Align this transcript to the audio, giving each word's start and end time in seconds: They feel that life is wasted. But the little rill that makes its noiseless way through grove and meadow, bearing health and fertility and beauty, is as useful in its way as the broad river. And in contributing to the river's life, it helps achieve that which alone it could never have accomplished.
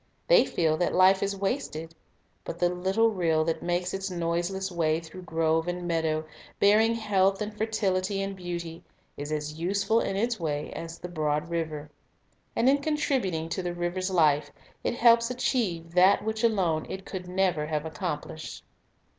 They 0.27 0.45
feel 0.45 0.77
that 0.77 0.95
life 0.95 1.21
is 1.21 1.37
wasted. 1.37 1.93
But 2.43 2.57
the 2.57 2.69
little 2.73 3.11
rill 3.11 3.43
that 3.45 3.61
makes 3.61 3.93
its 3.93 4.09
noiseless 4.09 4.71
way 4.71 4.99
through 4.99 5.21
grove 5.21 5.67
and 5.67 5.87
meadow, 5.87 6.25
bearing 6.59 6.95
health 6.95 7.39
and 7.39 7.55
fertility 7.55 8.19
and 8.19 8.35
beauty, 8.35 8.83
is 9.15 9.31
as 9.31 9.59
useful 9.59 9.99
in 9.99 10.15
its 10.15 10.39
way 10.39 10.71
as 10.73 10.97
the 10.97 11.07
broad 11.07 11.49
river. 11.51 11.91
And 12.55 12.67
in 12.67 12.79
contributing 12.79 13.47
to 13.49 13.61
the 13.61 13.75
river's 13.75 14.09
life, 14.09 14.49
it 14.83 14.95
helps 14.95 15.29
achieve 15.29 15.91
that 15.93 16.25
which 16.25 16.43
alone 16.43 16.87
it 16.89 17.05
could 17.05 17.27
never 17.27 17.67
have 17.67 17.85
accomplished. 17.85 18.63